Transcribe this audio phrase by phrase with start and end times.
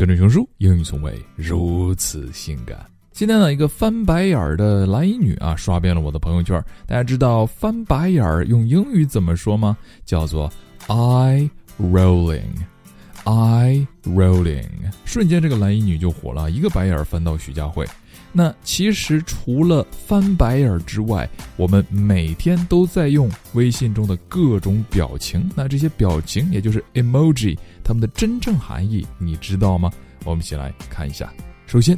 [0.00, 2.86] 跟着熊叔，英语从未如此性感。
[3.12, 6.58] 今天呢，一个翻白眼儿的蓝衣女啊，刷遍了我的朋友圈。
[6.86, 9.76] 大家知道翻白眼儿用英语怎么说吗？
[10.06, 10.50] 叫做
[10.86, 14.64] eye rolling，eye rolling。
[15.04, 17.86] 瞬间，这个蓝衣女就火了，一个白眼儿翻到徐家汇。
[18.32, 25.50] 那其实除了翻白眼之外，我们每天都在用微信中的各种表情。
[25.54, 29.90] 那这些表情，也就是 emoji，它们的真正含义你知道吗？
[30.24, 31.32] 我们一起来看一下。
[31.66, 31.96] 首先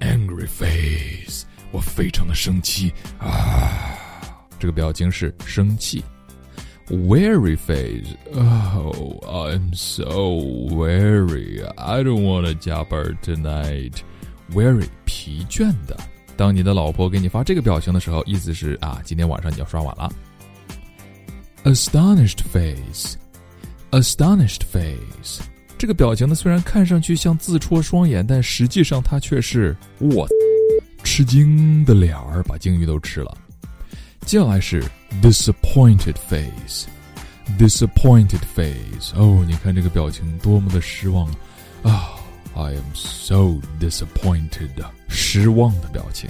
[0.00, 3.98] ，angry face，我非常的生气啊，
[4.58, 6.04] 这个表情是生气。
[6.88, 10.04] Weary face，oh I'm so
[10.74, 14.86] weary，I don't wanna 加班 tonight，weary
[15.24, 15.96] 疲倦的。
[16.36, 20.12] 当你的老婆给你发这个表情的时候，意思是啊，今天晚上你要刷碗了。
[21.64, 25.40] Astonished face，astonished face，
[25.78, 30.28] 这个表情呢，虽然看上去像自戳双眼，但实际上它却是我
[31.02, 33.34] 吃惊的脸儿，把鲸鱼都吃了。
[34.26, 34.84] 接下来是
[35.22, 41.26] disappointed face，disappointed face，哦，你看这个表情多么的失望
[41.82, 42.10] 啊
[42.54, 44.70] ！I am so disappointed，
[45.08, 46.28] 失望的表情。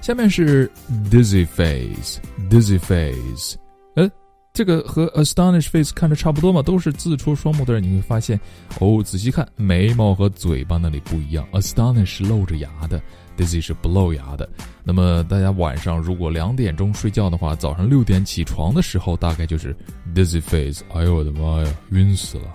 [0.00, 0.70] 下面是
[1.10, 3.56] dizzy face，dizzy face。
[3.96, 4.08] 呃，
[4.52, 7.82] 这个和 astonished face 看着差不多嘛，都是自戳双目的人。
[7.82, 8.38] 你会发现，
[8.78, 11.44] 哦，仔细看，眉毛和嘴巴那里不一样。
[11.52, 13.02] astonished 是露着牙的
[13.36, 14.48] ，dizzy 是不露牙的。
[14.84, 19.76] 那么大家晚上如果两点钟睡觉的话，早上六点起床的时候，大概就是
[20.14, 20.84] dizzy face。
[20.94, 22.54] 哎呦我的妈呀，晕死了！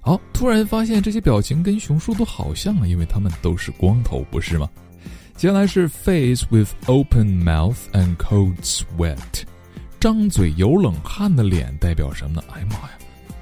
[0.00, 4.68] 好，突然发现这些表情跟熊叔都好像啊，因为他们都是光头，不是吗？
[5.36, 9.16] 接下来是 face with open mouth and cold sweat，
[9.98, 12.44] 张嘴有冷汗的脸代表什么呢？
[12.52, 12.90] 哎呀妈呀，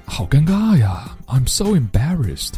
[0.05, 2.53] 好尴尬呀！I'm so embarrassed。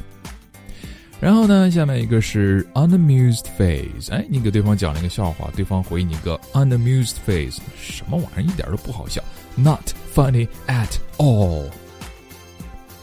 [1.19, 9.23] 然后呢，下面一个是 unamused face，哎，你给对方讲了一个笑话，对方回你一个 unamused face，什么玩意儿，一点都不好笑
[9.55, 11.69] ，not funny at all。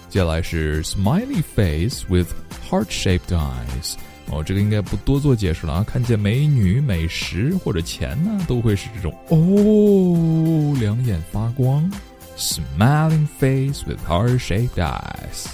[0.10, 2.28] 接下来是 smiley face with
[2.70, 3.96] heart-shaped eyes，
[4.28, 5.84] 哦，这个应该不多做解释了啊。
[5.84, 11.90] 看见美女、美食或者钱呢，都会是这种哦，两眼发光。
[12.36, 15.48] Smiling face with heart-shaped eyes。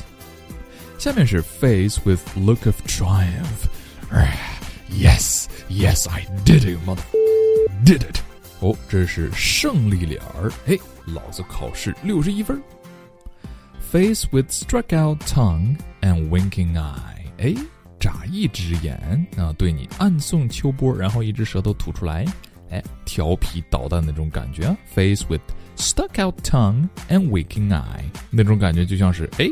[0.97, 7.03] 下面是 face with look of triumph。Yes, yes, I did it, mother,
[7.85, 8.19] did it。
[8.59, 10.51] 哦，这是胜利脸儿。
[10.65, 12.61] 嘿，老子考试六十一分。
[13.94, 17.54] Face with struck out tongue and winking eye，哎，
[18.00, 18.98] 眨一只眼
[19.36, 22.24] 啊，对你暗送秋波，然后一只舌头吐出来，
[22.70, 24.76] 哎，调皮捣蛋那种感觉啊。
[24.92, 25.42] Face with
[25.76, 29.48] stuck out tongue and winking eye，那种感觉就像是哎，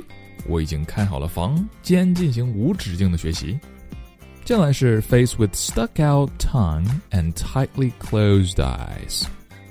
[0.48, 3.56] 我已经开好了房间，进行无止境的学习。
[4.44, 9.22] 接下来是 face with stuck out tongue and tightly closed eyes，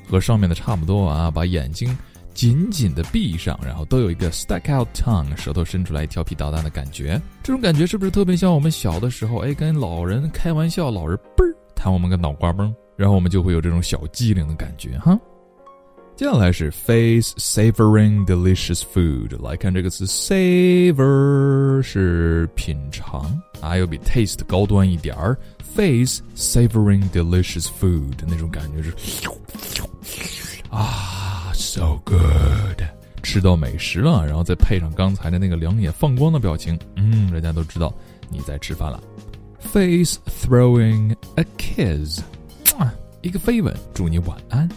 [0.08, 1.94] 和上面的差不多啊，把眼睛。
[2.34, 7.22] 紧紧的闭上，然后都有一个 stuck out tongue，舌头伸出来调皮捣蛋的感觉。
[7.44, 9.40] 这种感觉是不是特别像我们小的时候？
[9.40, 15.20] 哎，跟老人开玩笑，老人嘣儿弹我们个脑瓜崩，然后我们就会有这种小机灵的感觉哈。
[16.16, 23.22] 接下来是 face savoring delicious food，来看这个词 savor 是品尝
[23.60, 25.36] 啊，要比 taste 高端一点儿。
[25.74, 29.91] face savoring delicious food 那种感觉是啊。
[31.74, 32.84] So good，
[33.24, 37.94] 吃到美食了，然后再配上刚才的那个两眼放光的表情，嗯，人家都知道
[38.30, 39.02] 你在吃饭了。
[39.58, 42.20] Face throwing a kiss，
[43.22, 44.70] 一个飞吻，祝你晚安。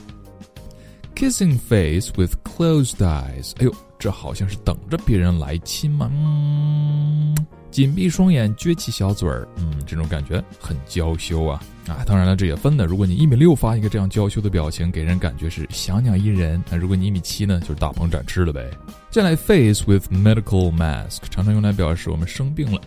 [1.16, 3.74] Kissing face with closed eyes，哎呦，
[4.04, 6.10] 这好像是等着别人来亲吗？
[6.12, 7.34] 嗯。
[7.70, 12.04] 紧闭双眼，撅起小嘴儿，嗯，这种感觉很娇羞啊啊！
[12.06, 12.84] 当然了，这也分的。
[12.84, 18.70] 如果你一米六发一个这样娇羞的表情，给人感觉是小鸟依人；那如果你一米七呢，就是大鹏展翅了呗。
[19.10, 22.78] 接下来，face with medical mask，常常用来表示我们生病了。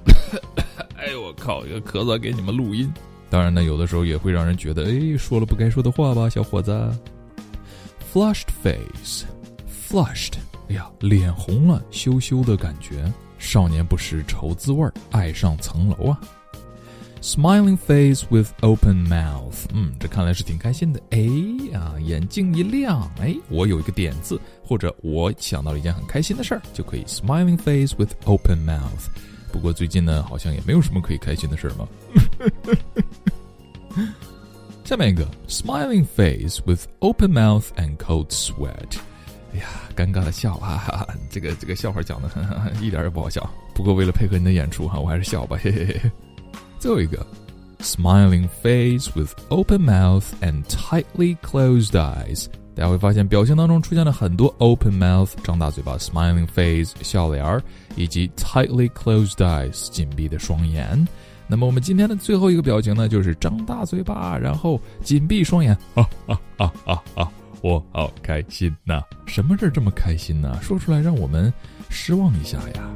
[0.98, 2.94] 哎呦我靠，一个咳嗽给你们录音。
[3.28, 6.72] 当然呢，有的时候也会让人觉得，哎，说了不该说的话吧，小伙子。
[8.13, 10.34] Flushed face，flushed，
[10.69, 13.12] 哎呀，脸红了，羞羞的感觉。
[13.38, 16.19] 少年不识愁滋味儿，爱上层楼啊
[17.22, 21.00] ！Smiling face with open mouth，嗯，这看来是挺开心的。
[21.12, 21.19] 哎
[21.78, 29.08] 啊，眼睛一亮，哎，我有一个点子，或者我想到了一件很开心的事儿，就可以 smiling face with open mouth。
[29.52, 31.88] 不过最近呢，好像也没有什么可以开心的事儿嘛。
[34.84, 38.98] 下面一个 smiling face with open mouth and cold sweat。
[39.54, 39.66] 哎呀，
[39.96, 41.08] 尴尬的笑啊！
[41.30, 42.30] 这个这个笑话讲的
[42.82, 43.50] 一点也不好笑。
[43.74, 45.58] 不过为了配合你的演出哈，我还是笑吧。
[45.62, 46.12] 嘿嘿嘿。
[46.80, 47.26] 最后一个
[47.80, 52.48] ，smiling face with open mouth and tightly closed eyes。
[52.76, 57.60] 大家会发现表情当中出现了很多 open mouth 张大嘴巴，smiling face 笑脸儿，
[57.96, 61.08] 以及 tightly closed eyes 紧闭的双眼。
[61.48, 65.76] 那么我们今天的最后一个表情呢，就是张大嘴巴，然后紧闭双眼。
[65.96, 67.32] 啊啊啊啊啊！
[67.62, 69.01] 我好开心呐！
[69.25, 70.59] 什么事儿这么开心呢？
[70.62, 71.51] 说出来让我们
[71.89, 72.89] 失望一下呀。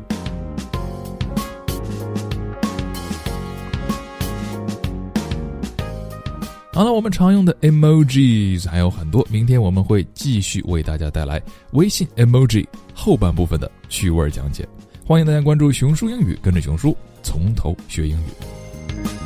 [6.74, 11.42] 好了，我们常用的 emojis 还有很多，明天我们会继续为大家带来
[11.72, 14.68] 微信 emoji 后半部分的趣味讲解。
[15.06, 16.96] 欢迎大家关注熊叔英语，跟着熊叔。
[17.24, 19.21] 从头学英语。